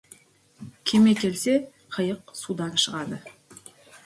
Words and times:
Кеме 0.91 1.13
келсе, 1.19 1.55
қайық 1.97 2.35
судан 2.41 2.75
шығады. 2.87 3.23